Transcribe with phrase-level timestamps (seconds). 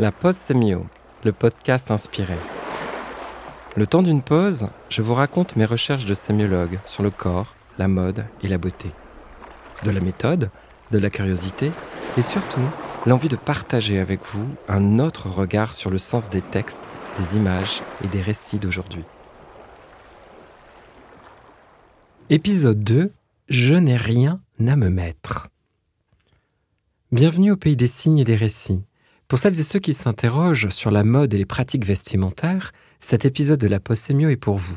[0.00, 0.86] La pause sémio,
[1.22, 2.34] le podcast inspiré.
[3.76, 7.86] Le temps d'une pause, je vous raconte mes recherches de sémiologue sur le corps, la
[7.86, 8.90] mode et la beauté.
[9.84, 10.50] De la méthode,
[10.90, 11.70] de la curiosité
[12.16, 12.66] et surtout
[13.06, 16.82] l'envie de partager avec vous un autre regard sur le sens des textes,
[17.16, 19.04] des images et des récits d'aujourd'hui.
[22.30, 23.12] Épisode 2
[23.48, 25.50] Je n'ai rien à me mettre.
[27.12, 28.82] Bienvenue au pays des signes et des récits.
[29.28, 33.60] Pour celles et ceux qui s'interrogent sur la mode et les pratiques vestimentaires, cet épisode
[33.60, 34.76] de la Possémio est pour vous.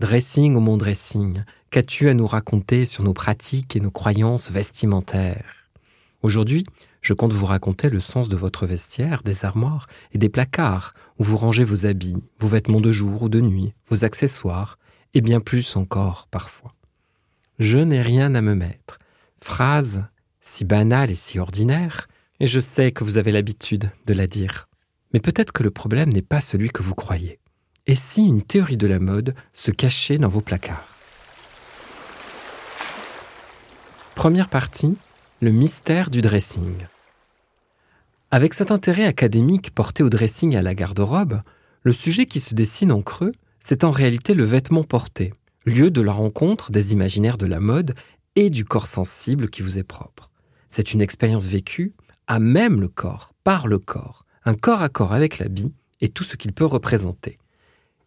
[0.00, 5.70] Dressing ou mon dressing, qu'as-tu à nous raconter sur nos pratiques et nos croyances vestimentaires?
[6.22, 6.64] Aujourd'hui,
[7.02, 11.24] je compte vous raconter le sens de votre vestiaire, des armoires et des placards où
[11.24, 14.78] vous rangez vos habits, vos vêtements de jour ou de nuit, vos accessoires,
[15.14, 16.74] et bien plus encore parfois.
[17.58, 18.98] Je n'ai rien à me mettre.
[19.40, 20.04] Phrase
[20.40, 22.08] si banale et si ordinaire,
[22.40, 24.68] et je sais que vous avez l'habitude de la dire.
[25.12, 27.38] Mais peut-être que le problème n'est pas celui que vous croyez.
[27.86, 30.86] Et si une théorie de la mode se cachait dans vos placards?
[34.14, 34.96] Première partie,
[35.40, 36.86] le mystère du dressing.
[38.30, 41.42] Avec cet intérêt académique porté au dressing et à la garde-robe,
[41.82, 45.34] le sujet qui se dessine en creux, c'est en réalité le vêtement porté,
[45.66, 47.94] lieu de la rencontre des imaginaires de la mode
[48.36, 50.30] et du corps sensible qui vous est propre.
[50.68, 51.92] C'est une expérience vécue
[52.26, 56.24] à même le corps, par le corps, un corps à corps avec l'habit et tout
[56.24, 57.38] ce qu'il peut représenter.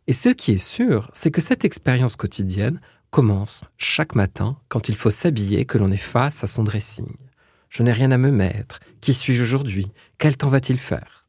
[0.08, 4.96] Et ce qui est sûr, c'est que cette expérience quotidienne commence chaque matin quand il
[4.96, 7.16] faut s'habiller que l'on est face à son dressing.
[7.70, 8.80] Je n'ai rien à me mettre.
[9.02, 9.92] Qui suis-je aujourd'hui?
[10.18, 11.28] Quel temps va-t-il faire?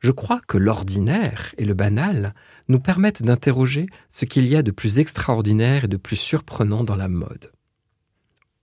[0.00, 2.34] Je crois que l'ordinaire et le banal
[2.68, 6.96] nous permettent d'interroger ce qu'il y a de plus extraordinaire et de plus surprenant dans
[6.96, 7.52] la mode.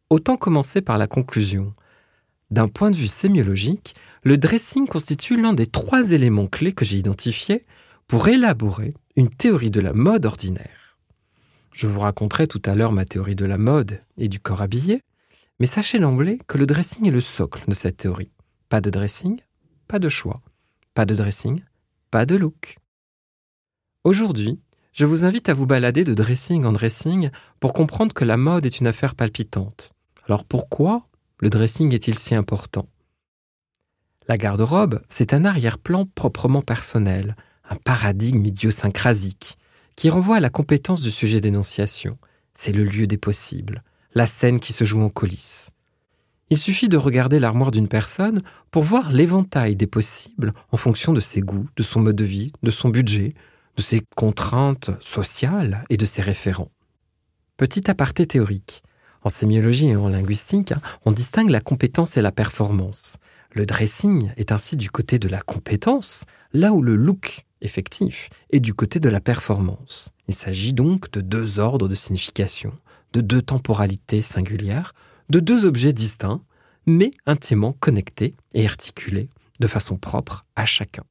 [0.09, 1.73] Autant commencer par la conclusion.
[2.53, 6.99] D'un point de vue sémiologique, le dressing constitue l'un des trois éléments clés que j'ai
[6.99, 7.63] identifiés
[8.05, 11.00] pour élaborer une théorie de la mode ordinaire.
[11.72, 15.01] Je vous raconterai tout à l'heure ma théorie de la mode et du corps habillé,
[15.59, 18.29] mais sachez d'emblée que le dressing est le socle de cette théorie.
[18.69, 19.41] Pas de dressing,
[19.88, 20.39] pas de choix.
[20.94, 21.63] Pas de dressing,
[22.11, 22.78] pas de look.
[24.03, 24.59] Aujourd'hui,
[24.91, 28.67] je vous invite à vous balader de dressing en dressing pour comprendre que la mode
[28.67, 29.91] est une affaire palpitante.
[30.28, 31.07] Alors pourquoi
[31.43, 32.87] le dressing est-il si important?
[34.29, 37.35] La garde-robe, c'est un arrière-plan proprement personnel,
[37.69, 39.57] un paradigme idiosyncrasique,
[39.97, 42.17] qui renvoie à la compétence du sujet d'énonciation.
[42.53, 43.83] C'est le lieu des possibles,
[44.15, 45.71] la scène qui se joue en coulisses.
[46.49, 51.19] Il suffit de regarder l'armoire d'une personne pour voir l'éventail des possibles en fonction de
[51.19, 53.33] ses goûts, de son mode de vie, de son budget,
[53.75, 56.71] de ses contraintes sociales et de ses référents.
[57.57, 58.81] Petit aparté théorique.
[59.23, 60.73] En sémiologie et en linguistique,
[61.06, 63.17] on distingue la compétence et la performance.
[63.51, 68.59] Le dressing est ainsi du côté de la compétence, là où le look effectif est
[68.59, 70.09] du côté de la performance.
[70.28, 72.73] Il s'agit donc de deux ordres de signification,
[73.13, 74.94] de deux temporalités singulières,
[75.29, 76.41] de deux objets distincts,
[76.85, 79.29] mais intimement connectés et articulés
[79.59, 81.03] de façon propre à chacun.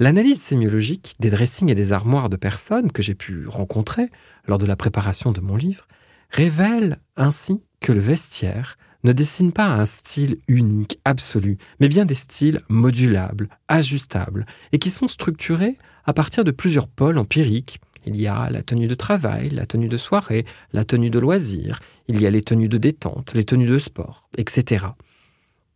[0.00, 4.10] L'analyse sémiologique des dressings et des armoires de personnes que j'ai pu rencontrer
[4.46, 5.86] lors de la préparation de mon livre
[6.30, 12.14] révèle ainsi que le vestiaire ne dessine pas un style unique, absolu, mais bien des
[12.14, 17.80] styles modulables, ajustables, et qui sont structurés à partir de plusieurs pôles empiriques.
[18.06, 21.80] Il y a la tenue de travail, la tenue de soirée, la tenue de loisir,
[22.08, 24.86] il y a les tenues de détente, les tenues de sport, etc.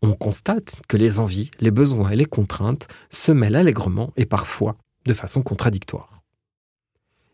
[0.02, 4.76] On constate que les envies, les besoins et les contraintes se mêlent allègrement et parfois
[5.06, 6.22] de façon contradictoire.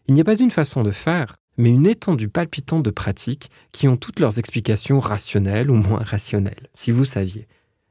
[0.07, 3.89] Il n'y a pas une façon de faire mais une étendue palpitante de pratiques qui
[3.89, 7.47] ont toutes leurs explications rationnelles ou moins rationnelles, si vous saviez.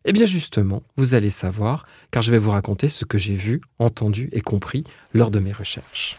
[0.05, 3.61] Eh bien justement, vous allez savoir, car je vais vous raconter ce que j'ai vu,
[3.77, 6.15] entendu et compris lors de mes recherches.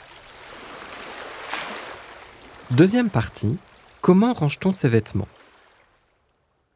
[2.70, 3.56] Deuxième partie,
[4.02, 5.28] comment range-t-on ses vêtements?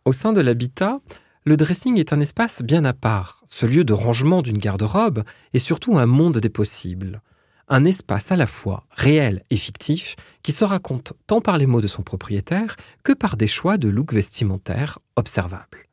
[0.06, 1.00] Au sein de l'habitat,
[1.44, 5.22] le dressing est un espace bien à part, ce lieu de rangement d'une garde-robe
[5.52, 7.20] est surtout un monde des possibles
[7.68, 11.80] un espace à la fois réel et fictif qui se raconte tant par les mots
[11.80, 15.88] de son propriétaire que par des choix de look vestimentaire observables.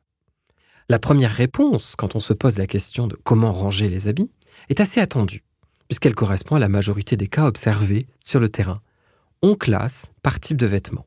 [0.88, 4.30] La première réponse, quand on se pose la question de comment ranger les habits,
[4.68, 5.44] est assez attendue,
[5.88, 8.78] puisqu'elle correspond à la majorité des cas observés sur le terrain.
[9.42, 11.06] On classe par type de vêtements.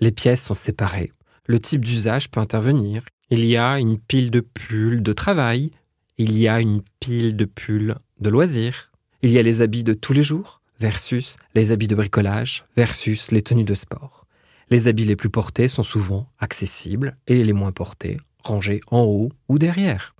[0.00, 1.12] Les pièces sont séparées,
[1.46, 3.04] le type d'usage peut intervenir.
[3.30, 5.70] Il y a une pile de pulls de travail,
[6.18, 8.91] il y a une pile de pulls de loisirs,
[9.22, 13.30] il y a les habits de tous les jours versus les habits de bricolage versus
[13.30, 14.26] les tenues de sport.
[14.68, 19.30] Les habits les plus portés sont souvent accessibles et les moins portés rangés en haut
[19.48, 20.14] ou derrière.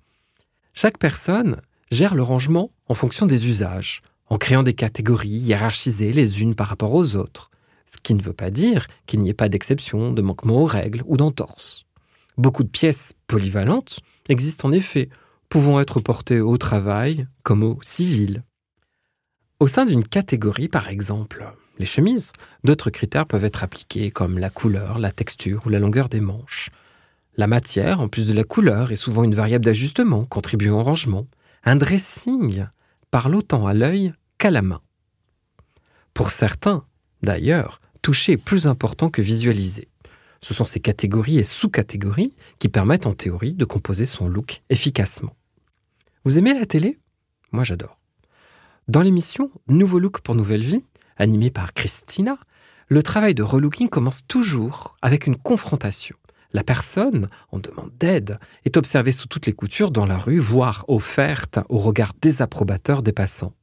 [0.74, 1.60] Chaque personne
[1.90, 6.68] gère le rangement en fonction des usages, en créant des catégories hiérarchisées les unes par
[6.68, 7.50] rapport aux autres,
[7.86, 11.02] ce qui ne veut pas dire qu'il n'y ait pas d'exception, de manquement aux règles
[11.06, 11.84] ou d'entorse.
[12.38, 15.10] Beaucoup de pièces polyvalentes existent en effet,
[15.48, 18.42] pouvant être portées au travail comme au civil.
[19.62, 21.46] Au sein d'une catégorie, par exemple,
[21.78, 22.32] les chemises,
[22.64, 26.70] d'autres critères peuvent être appliqués comme la couleur, la texture ou la longueur des manches.
[27.36, 31.28] La matière, en plus de la couleur, est souvent une variable d'ajustement contribuant au rangement.
[31.62, 32.66] Un dressing
[33.12, 34.80] parle autant à l'œil qu'à la main.
[36.12, 36.84] Pour certains,
[37.22, 39.86] d'ailleurs, toucher est plus important que visualiser.
[40.40, 45.36] Ce sont ces catégories et sous-catégories qui permettent en théorie de composer son look efficacement.
[46.24, 46.98] Vous aimez la télé?
[47.52, 48.01] Moi j'adore.
[48.88, 50.84] Dans l'émission Nouveau Look pour Nouvelle Vie,
[51.16, 52.36] animée par Christina,
[52.88, 56.16] le travail de relooking commence toujours avec une confrontation.
[56.52, 60.84] La personne, en demande d'aide, est observée sous toutes les coutures dans la rue, voire
[60.88, 63.54] offerte au regard désapprobateur des passants.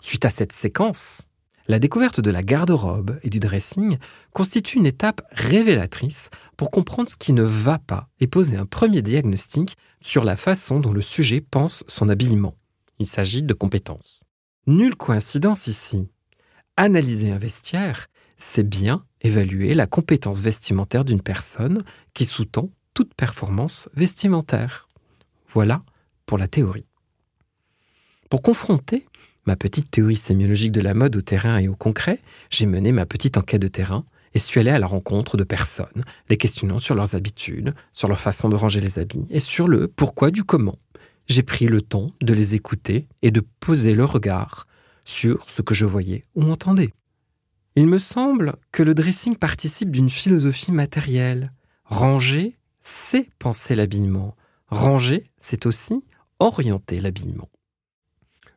[0.00, 1.28] Suite à cette séquence,
[1.68, 3.98] la découverte de la garde-robe et du dressing
[4.32, 9.02] constitue une étape révélatrice pour comprendre ce qui ne va pas et poser un premier
[9.02, 12.56] diagnostic sur la façon dont le sujet pense son habillement.
[12.98, 14.25] Il s'agit de compétences.
[14.68, 16.08] Nulle coïncidence ici.
[16.76, 21.84] Analyser un vestiaire, c'est bien évaluer la compétence vestimentaire d'une personne
[22.14, 24.88] qui sous-tend toute performance vestimentaire.
[25.46, 25.84] Voilà
[26.26, 26.86] pour la théorie.
[28.28, 29.06] Pour confronter
[29.46, 32.20] ma petite théorie sémiologique de la mode au terrain et au concret,
[32.50, 34.04] j'ai mené ma petite enquête de terrain
[34.34, 38.18] et suis allé à la rencontre de personnes, les questionnant sur leurs habitudes, sur leur
[38.18, 40.80] façon de ranger les habits et sur le pourquoi du comment.
[41.28, 44.66] J'ai pris le temps de les écouter et de poser le regard
[45.04, 46.92] sur ce que je voyais ou entendais.
[47.74, 51.52] Il me semble que le dressing participe d'une philosophie matérielle.
[51.84, 54.36] Ranger, c'est penser l'habillement.
[54.68, 56.04] Ranger, c'est aussi
[56.38, 57.48] orienter l'habillement.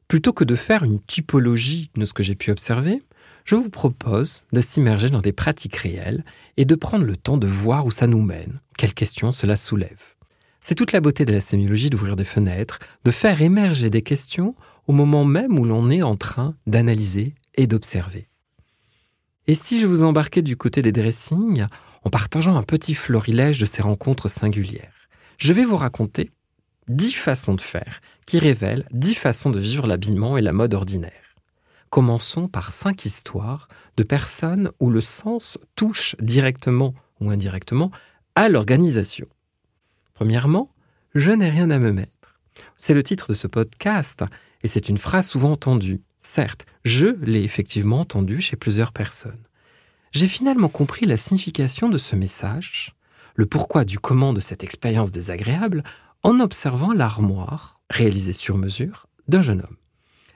[0.07, 3.04] Plutôt que de faire une typologie de ce que j'ai pu observer,
[3.45, 6.24] je vous propose de s'immerger dans des pratiques réelles
[6.57, 10.15] et de prendre le temps de voir où ça nous mène, quelles questions cela soulève?
[10.62, 14.56] C'est toute la beauté de la sémiologie d'ouvrir des fenêtres, de faire émerger des questions
[14.88, 18.28] au moment même où l'on est en train d'analyser et d'observer.
[19.48, 21.66] Et si je vous embarquais du côté des dressings
[22.04, 25.08] en partageant un petit florilège de ces rencontres singulières
[25.38, 26.32] Je vais vous raconter
[26.88, 31.36] dix façons de faire qui révèlent dix façons de vivre l'habillement et la mode ordinaire.
[31.90, 33.68] Commençons par cinq histoires
[33.98, 37.92] de personnes où le sens touche directement ou indirectement
[38.36, 39.28] à l'organisation.
[40.19, 40.69] Premièrement,
[41.16, 42.42] je n'ai rien à me mettre.
[42.75, 44.25] C'est le titre de ce podcast
[44.63, 46.01] et c'est une phrase souvent entendue.
[46.19, 49.45] Certes, je l'ai effectivement entendue chez plusieurs personnes.
[50.12, 52.98] J'ai finalement compris la signification de ce message,
[53.36, 55.86] le pourquoi du comment de cette expérience désagréable
[56.22, 59.77] en observant l'armoire, réalisée sur mesure, d'un jeune homme.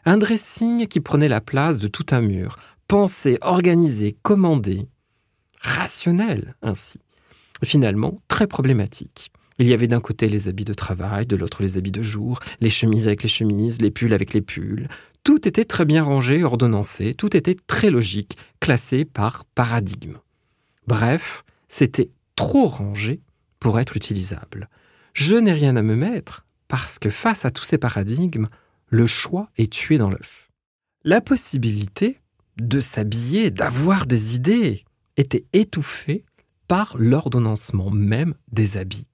[0.05, 2.55] Un dressing qui prenait la place de tout un mur,
[2.87, 4.87] pensé, organisé, commandé,
[5.59, 7.01] rationnel ainsi.
[7.65, 9.32] Finalement, très problématique.
[9.59, 12.39] Il y avait d'un côté les habits de travail, de l'autre les habits de jour,
[12.59, 14.87] les chemises avec les chemises, les pulls avec les pulls.
[15.23, 20.17] Tout était très bien rangé, ordonnancé, tout était très logique, classé par paradigme.
[20.87, 23.21] Bref, c'était trop rangé
[23.59, 24.69] pour être utilisable.
[25.13, 28.47] Je n'ai rien à me mettre parce que face à tous ces paradigmes,
[28.87, 30.49] le choix est tué dans l'œuf.
[31.03, 32.19] La possibilité
[32.57, 34.83] de s'habiller, d'avoir des idées,
[35.17, 36.25] était étouffée
[36.67, 39.07] par l'ordonnancement même des habits.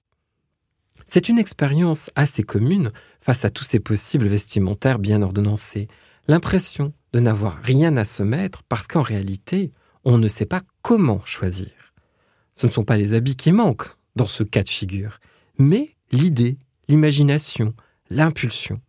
[1.11, 5.87] C'est une expérience assez commune face à tous ces possibles vestimentaires bien ordonnancés,
[6.27, 9.71] l'impression de n'avoir rien à se mettre parce qu'en réalité,
[10.03, 11.71] on ne sait pas comment choisir.
[12.53, 15.17] Ce ne sont pas les habits qui manquent dans ce cas de figure,
[15.57, 17.73] mais l'idée, l'imagination,
[18.11, 18.79] l'impulsion.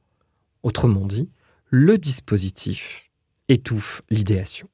[0.63, 1.31] Autrement dit,
[1.71, 3.11] le dispositif
[3.49, 4.69] étouffe l'idéation.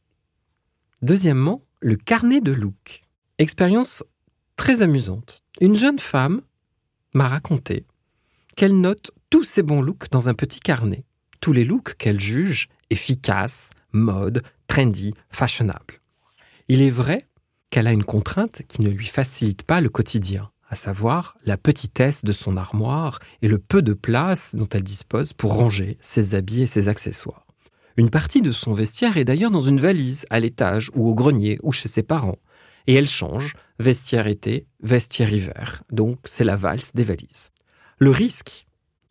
[1.01, 3.03] Deuxièmement, le carnet de look.
[3.39, 4.03] Expérience
[4.57, 5.45] très amusante.
[5.61, 6.43] Une jeune femme
[7.17, 7.87] m'a raconté
[8.57, 11.05] qu'elle note tous ses bons looks dans un petit carnet,
[11.41, 16.01] tous les looks qu'elle juge efficaces, mode, trendy, fashionable.
[16.69, 17.27] Il est vrai
[17.71, 22.25] qu'elle a une contrainte qui ne lui facilite pas le quotidien à savoir la petitesse
[22.25, 26.63] de son armoire et le peu de place dont elle dispose pour ranger ses habits
[26.63, 27.47] et ses accessoires.
[27.97, 31.59] Une partie de son vestiaire est d'ailleurs dans une valise, à l'étage ou au grenier
[31.63, 32.39] ou chez ses parents.
[32.87, 35.83] Et elle change, vestiaire été, vestiaire hiver.
[35.91, 37.51] Donc c'est la valse des valises.
[37.99, 38.67] Le risque,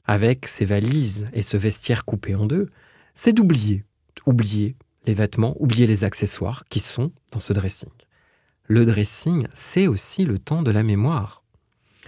[0.06, 2.70] avec ces valises et ce vestiaire coupé en deux,
[3.14, 3.84] c'est d'oublier.
[4.26, 7.90] Oublier les vêtements, oublier les accessoires qui sont dans ce dressing.
[8.68, 11.44] Le dressing, c'est aussi le temps de la mémoire.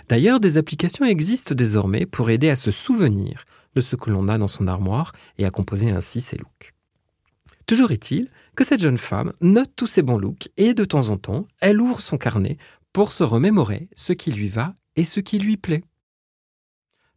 [0.10, 3.46] D'ailleurs, des applications existent désormais pour aider à se souvenir
[3.76, 6.74] de ce que l'on a dans son armoire et à composer ainsi ses looks.
[7.68, 11.18] Toujours est-il que cette jeune femme note tous ses bons looks et de temps en
[11.18, 12.58] temps, elle ouvre son carnet
[12.94, 15.84] pour se remémorer ce qui lui va et ce qui lui plaît.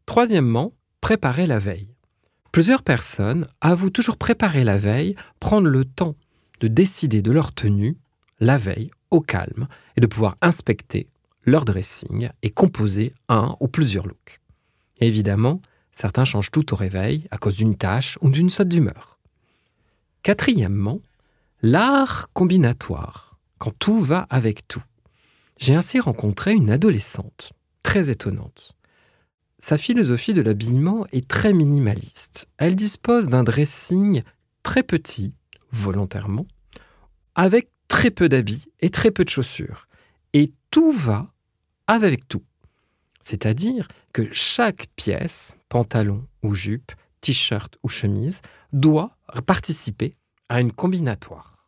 [0.07, 1.95] Troisièmement, préparer la veille.
[2.50, 6.16] Plusieurs personnes avouent toujours préparer la veille, prendre le temps
[6.59, 7.97] de décider de leur tenue
[8.40, 11.09] la veille au calme et de pouvoir inspecter
[11.45, 14.40] leur dressing et composer un ou plusieurs looks.
[14.99, 19.10] évidemment, certains changent tout au réveil à cause d'une tâche ou d'une saute d'humeur.
[20.23, 21.00] Quatrièmement,
[21.62, 24.83] l'art combinatoire, quand tout va avec tout.
[25.59, 28.75] J'ai ainsi rencontré une adolescente, très étonnante.
[29.59, 32.49] Sa philosophie de l'habillement est très minimaliste.
[32.59, 34.23] Elle dispose d'un dressing
[34.62, 35.33] très petit,
[35.71, 36.47] volontairement,
[37.35, 39.87] avec très peu d'habits et très peu de chaussures.
[40.35, 41.33] Et tout va
[41.87, 42.45] avec tout.
[43.23, 50.17] C'est-à-dire que chaque pièce, pantalon ou jupe, t-shirt ou chemise, doit participer
[50.49, 51.67] à une combinatoire.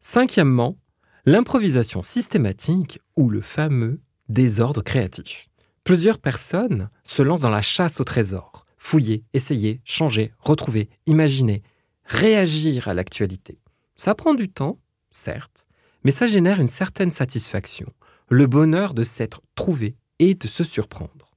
[0.00, 0.76] Cinquièmement,
[1.24, 5.48] l'improvisation systématique ou le fameux désordre créatif.
[5.84, 11.62] Plusieurs personnes se lancent dans la chasse au trésor, fouiller, essayer, changer, retrouver, imaginer,
[12.04, 13.58] réagir à l'actualité.
[13.96, 14.78] Ça prend du temps,
[15.10, 15.66] certes,
[16.04, 17.92] mais ça génère une certaine satisfaction,
[18.28, 21.32] le bonheur de s'être trouvé et de se surprendre.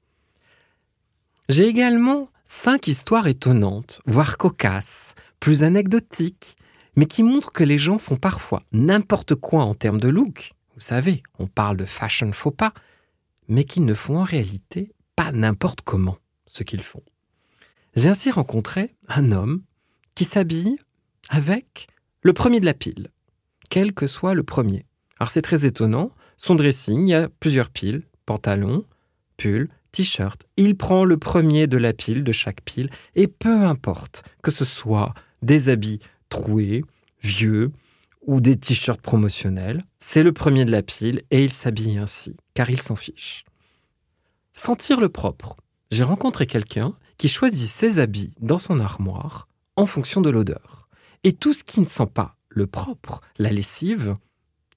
[1.50, 6.56] J'ai également cinq histoires étonnantes, voire cocasses, plus anecdotiques,
[6.96, 10.54] mais qui montrent que les gens font parfois n'importe quoi en termes de look.
[10.76, 12.74] Vous savez, on parle de fashion faux pas,
[13.48, 17.04] mais qu'ils ne font en réalité pas n'importe comment ce qu'ils font.
[17.96, 19.64] J'ai ainsi rencontré un homme
[20.14, 20.78] qui s'habille
[21.30, 21.88] avec
[22.22, 23.10] le premier de la pile,
[23.70, 24.86] quel que soit le premier.
[25.20, 28.86] Alors c'est très étonnant, son dressing, il y a plusieurs piles, pantalon,
[29.38, 30.46] pull, t-shirt.
[30.58, 34.66] Il prend le premier de la pile, de chaque pile, et peu importe que ce
[34.66, 36.00] soit des habits
[36.30, 36.84] troués,
[37.24, 37.72] vieux,
[38.28, 42.70] ou des t-shirts promotionnels, c'est le premier de la pile et il s'habille ainsi, car
[42.70, 43.46] il s'en fiche.
[44.54, 45.56] Sentir le propre.
[45.92, 50.90] J'ai rencontré quelqu'un qui choisit ses habits dans son armoire en fonction de l'odeur.
[51.24, 54.16] Et tout ce qui ne sent pas le propre, la lessive,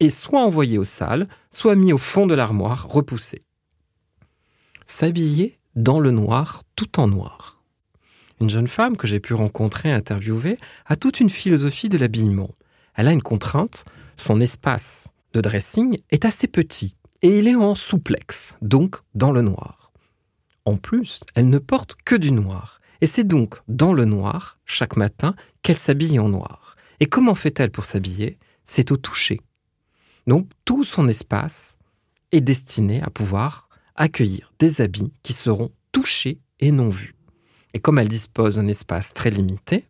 [0.00, 3.42] est soit envoyé aux salles, soit mis au fond de l'armoire, repoussé.
[4.90, 7.62] S'habiller dans le noir, tout en noir.
[8.40, 12.50] Une jeune femme que j'ai pu rencontrer et interviewer a toute une philosophie de l'habillement.
[12.94, 13.84] Elle a une contrainte,
[14.16, 19.42] son espace de dressing est assez petit et il est en souplex, donc dans le
[19.42, 19.92] noir.
[20.64, 24.96] En plus, elle ne porte que du noir et c'est donc dans le noir, chaque
[24.96, 26.76] matin, qu'elle s'habille en noir.
[26.98, 28.38] Et comment fait-elle pour s'habiller?
[28.64, 29.42] C'est au toucher.
[30.26, 31.78] Donc tout son espace
[32.32, 33.67] est destiné à pouvoir
[33.98, 37.14] accueillir des habits qui seront touchés et non vus.
[37.74, 39.84] Et comme elle dispose d'un espace très limité,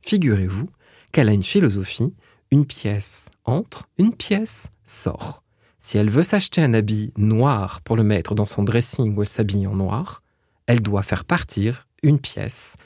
[0.00, 0.70] figurez-vous
[1.12, 2.14] qu'elle a une philosophie,
[2.50, 5.42] une pièce entre, une pièce sort.
[5.78, 9.66] Si elle veut s'acheter un habit noir pour le mettre dans son dressing où elle
[9.66, 10.22] en noir,
[10.66, 12.76] elle doit faire partir une pièce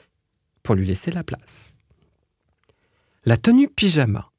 [0.62, 1.78] pour lui laisser la place.
[3.24, 4.30] La tenue pyjama.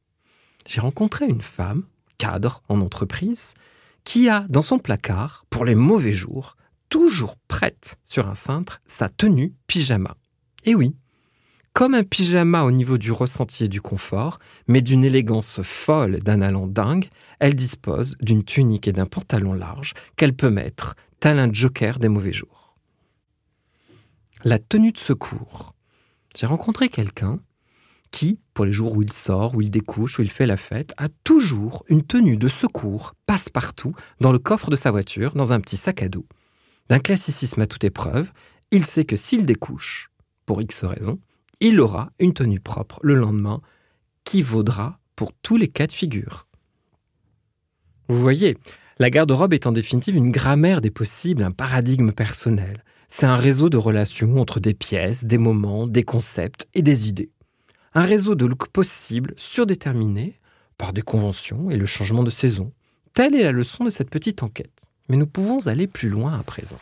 [0.67, 1.84] J'ai rencontré une femme,
[2.17, 3.53] cadre en entreprise,
[4.06, 6.56] qui a dans son placard, pour les mauvais jours,
[6.88, 10.16] toujours prête sur un cintre sa tenue pyjama.
[10.64, 10.96] Et oui,
[11.74, 16.42] comme un pyjama au niveau du ressenti et du confort, mais d'une élégance folle, d'un
[16.42, 17.10] allant dingue,
[17.40, 22.08] elle dispose d'une tunique et d'un pantalon large qu'elle peut mettre, tel un joker des
[22.08, 22.66] mauvais jours
[24.46, 25.74] la tenue de secours.
[26.36, 27.40] J'ai rencontré quelqu'un
[28.12, 30.94] qui, pour les jours où il sort, où il découche, où il fait la fête,
[30.98, 35.60] a toujours une tenue de secours passe-partout dans le coffre de sa voiture, dans un
[35.60, 36.26] petit sac à dos.
[36.90, 38.32] D'un classicisme à toute épreuve,
[38.72, 40.12] il sait que s'il découche,
[40.46, 41.20] pour X raisons,
[41.60, 43.62] il aura une tenue propre le lendemain
[44.24, 46.48] qui vaudra pour tous les cas de figure.
[48.08, 48.58] Vous voyez,
[49.00, 52.84] la garde-robe est en définitive une grammaire des possibles, un paradigme personnel.
[53.08, 57.32] C'est un réseau de relations entre des pièces, des moments, des concepts et des idées.
[57.98, 60.38] Un réseau de looks possibles surdéterminés
[60.78, 62.74] par des conventions et le changement de saison.
[63.14, 64.84] Telle est la leçon de cette petite enquête.
[65.08, 66.80] Mais nous pouvons aller plus loin à présent.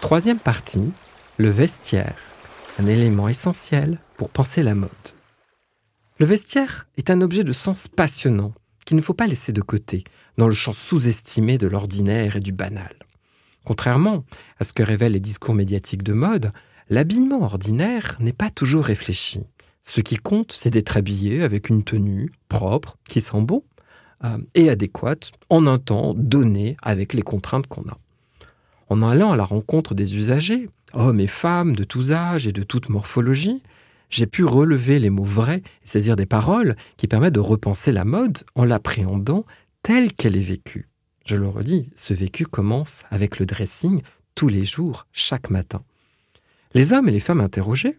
[0.00, 0.90] Troisième partie,
[1.36, 2.16] le vestiaire,
[2.80, 4.90] un élément essentiel pour penser la mode.
[6.18, 10.02] Le vestiaire est un objet de sens passionnant qu'il ne faut pas laisser de côté
[10.36, 12.94] dans le champ sous-estimé de l'ordinaire et du banal.
[13.64, 14.24] Contrairement
[14.58, 16.50] à ce que révèlent les discours médiatiques de mode,
[16.90, 19.40] l'habillement ordinaire n'est pas toujours réfléchi.
[19.82, 23.62] Ce qui compte, c'est d'être habillé avec une tenue propre, qui sent bon,
[24.24, 27.96] euh, et adéquate en un temps donné avec les contraintes qu'on a.
[28.90, 32.62] En allant à la rencontre des usagers, hommes et femmes de tous âges et de
[32.62, 33.62] toute morphologie,
[34.10, 38.04] j'ai pu relever les mots vrais et saisir des paroles qui permettent de repenser la
[38.04, 39.46] mode en l'appréhendant
[39.82, 40.88] telle qu'elle est vécue.
[41.24, 44.02] Je le redis, ce vécu commence avec le dressing
[44.34, 45.82] tous les jours, chaque matin.
[46.72, 47.98] Les hommes et les femmes interrogés,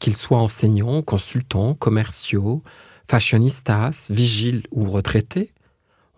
[0.00, 2.62] qu'ils soient enseignants, consultants, commerciaux,
[3.08, 5.52] fashionistas, vigiles ou retraités,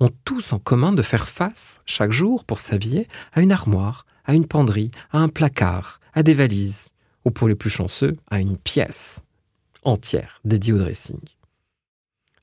[0.00, 4.34] ont tous en commun de faire face, chaque jour, pour s'habiller, à une armoire, à
[4.34, 6.88] une penderie, à un placard, à des valises,
[7.26, 9.22] ou pour les plus chanceux, à une pièce
[9.82, 11.20] entière dédiée au dressing.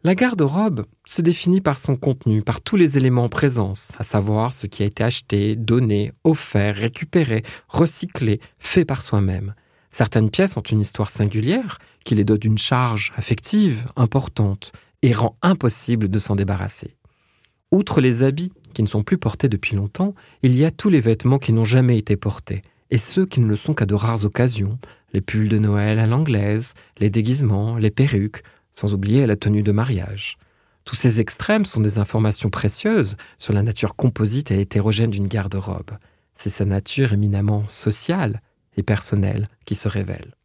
[0.03, 4.53] La garde-robe se définit par son contenu, par tous les éléments en présence, à savoir
[4.53, 9.55] ce qui a été acheté, donné, offert, récupéré, recyclé, fait par soi-même.
[9.89, 15.35] Certaines pièces ont une histoire singulière qui les dote d'une charge affective importante et rend
[15.41, 16.95] impossible de s'en débarrasser.
[17.71, 20.13] Outre les habits qui ne sont plus portés depuis longtemps,
[20.43, 22.61] il y a tous les vêtements qui n'ont jamais été portés,
[22.91, 24.77] et ceux qui ne le sont qu'à de rares occasions,
[25.13, 28.43] les pulls de Noël à l'anglaise, les déguisements, les perruques,
[28.73, 30.37] sans oublier la tenue de mariage.
[30.85, 35.91] Tous ces extrêmes sont des informations précieuses sur la nature composite et hétérogène d'une garde-robe.
[36.33, 38.41] C'est sa nature éminemment sociale
[38.77, 40.35] et personnelle qui se révèle.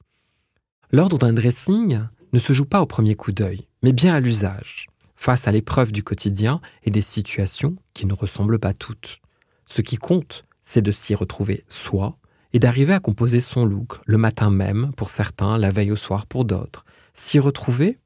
[0.90, 2.00] L'ordre d'un dressing
[2.32, 4.88] ne se joue pas au premier coup d'œil, mais bien à l'usage
[5.22, 9.20] face à l'épreuve du quotidien et des situations qui ne ressemblent pas toutes.
[9.66, 12.18] Ce qui compte, c'est de s'y retrouver soi
[12.52, 16.26] et d'arriver à composer son look le matin même pour certains, la veille au soir
[16.26, 16.84] pour d'autres.
[17.14, 17.98] S'y retrouver,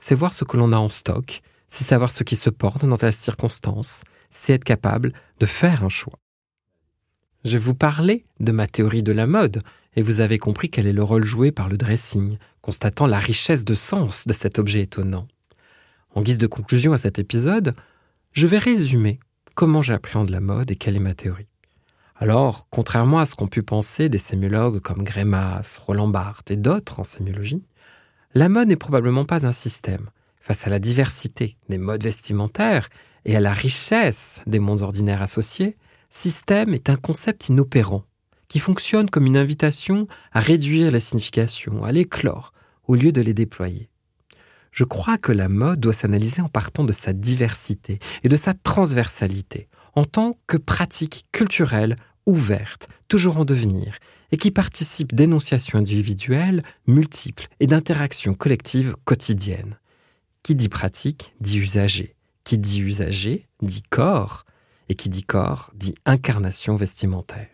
[0.00, 2.96] c'est voir ce que l'on a en stock, c'est savoir ce qui se porte dans
[3.00, 6.18] la circonstance, c'est être capable de faire un choix.
[7.44, 9.62] Je vous parlais de ma théorie de la mode,
[9.96, 13.64] et vous avez compris quel est le rôle joué par le dressing, constatant la richesse
[13.64, 15.26] de sens de cet objet étonnant.
[16.14, 17.74] En guise de conclusion à cet épisode,
[18.32, 19.20] je vais résumer
[19.54, 21.46] comment j'appréhende la mode et quelle est ma théorie.
[22.16, 27.00] Alors, contrairement à ce qu'ont pu penser des sémiologues comme Grémas, Roland Barthes et d'autres
[27.00, 27.62] en sémiologie,
[28.34, 30.10] la mode n'est probablement pas un système.
[30.40, 32.88] Face à la diversité des modes vestimentaires
[33.24, 35.76] et à la richesse des mondes ordinaires associés,
[36.10, 38.04] système est un concept inopérant
[38.48, 42.52] qui fonctionne comme une invitation à réduire la signification, à l'éclore,
[42.88, 43.90] au lieu de les déployer
[44.72, 48.54] je crois que la mode doit s'analyser en partant de sa diversité et de sa
[48.54, 53.98] transversalité, en tant que pratique culturelle ouverte, toujours en devenir,
[54.32, 59.78] et qui participe d'énonciations individuelles multiples et d'interactions collectives quotidiennes.
[60.42, 62.14] Qui dit pratique dit usager.
[62.44, 64.44] Qui dit usager dit corps.
[64.88, 67.48] Et qui dit corps dit incarnation vestimentaire.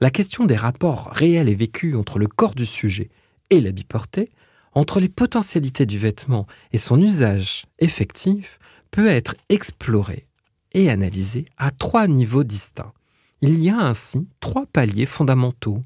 [0.00, 3.10] La question des rapports réels et vécus entre le corps du sujet
[3.50, 4.30] et l'habit porté
[4.72, 8.58] entre les potentialités du vêtement et son usage effectif
[8.90, 10.26] peut être exploré
[10.72, 12.92] et analysé à trois niveaux distincts.
[13.40, 15.80] Il y a ainsi trois paliers fondamentaux,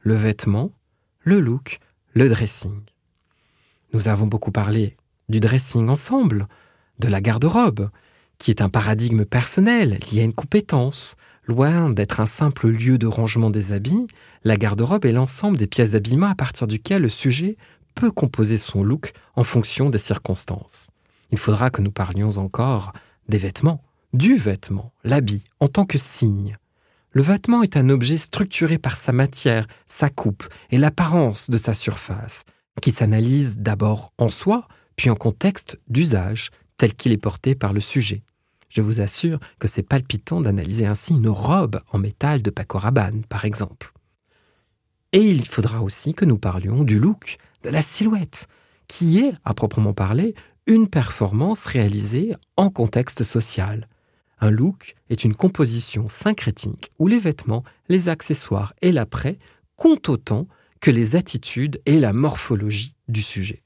[0.00, 0.72] le vêtement,
[1.20, 1.78] le look,
[2.14, 2.80] le dressing.
[3.92, 4.96] Nous avons beaucoup parlé
[5.28, 6.48] du dressing ensemble,
[6.98, 7.90] de la garde-robe,
[8.38, 11.14] qui est un paradigme personnel lié à une compétence.
[11.44, 14.08] Loin d'être un simple lieu de rangement des habits,
[14.42, 17.56] la garde-robe est l'ensemble des pièces d'habillement à partir duquel le sujet
[17.94, 20.90] peut composer son look en fonction des circonstances.
[21.30, 22.92] Il faudra que nous parlions encore
[23.28, 26.56] des vêtements, du vêtement, l'habit, en tant que signe.
[27.16, 31.72] Le vêtement est un objet structuré par sa matière, sa coupe et l'apparence de sa
[31.72, 32.44] surface,
[32.82, 37.80] qui s'analyse d'abord en soi, puis en contexte d'usage, tel qu'il est porté par le
[37.80, 38.22] sujet.
[38.68, 43.24] Je vous assure que c'est palpitant d'analyser ainsi une robe en métal de Paco Rabanne,
[43.24, 43.94] par exemple.
[45.12, 48.46] Et il faudra aussi que nous parlions du look, de la silhouette,
[48.88, 50.34] qui est, à proprement parler,
[50.66, 53.88] une performance réalisée en contexte social.
[54.38, 59.38] Un look est une composition syncrétique où les vêtements, les accessoires et l'après
[59.76, 60.46] comptent autant
[60.80, 63.62] que les attitudes et la morphologie du sujet.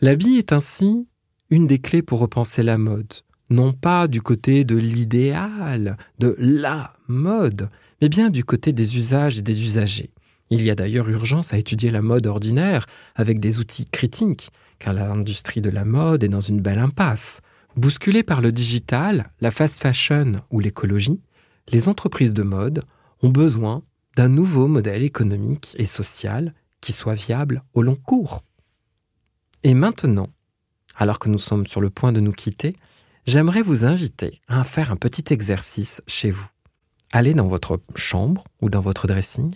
[0.00, 1.06] L'habit est ainsi
[1.50, 3.12] une des clés pour repenser la mode,
[3.50, 7.68] non pas du côté de l'idéal, de la mode,
[8.00, 10.10] mais bien du côté des usages et des usagers.
[10.50, 14.94] Il y a d'ailleurs urgence à étudier la mode ordinaire avec des outils critiques, car
[14.94, 17.40] l'industrie de la mode est dans une belle impasse.
[17.76, 21.20] Bousculée par le digital, la fast fashion ou l'écologie,
[21.68, 22.82] les entreprises de mode
[23.22, 23.82] ont besoin
[24.16, 28.42] d'un nouveau modèle économique et social qui soit viable au long cours.
[29.62, 30.28] Et maintenant,
[30.96, 32.74] alors que nous sommes sur le point de nous quitter,
[33.26, 36.48] j'aimerais vous inviter à faire un petit exercice chez vous.
[37.12, 39.54] Allez dans votre chambre ou dans votre dressing,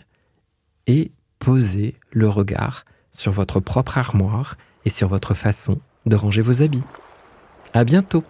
[0.86, 6.62] et posez le regard sur votre propre armoire et sur votre façon de ranger vos
[6.62, 6.82] habits.
[7.74, 8.22] À bientôt